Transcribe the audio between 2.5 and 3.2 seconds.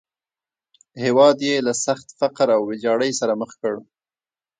او ویجاړۍ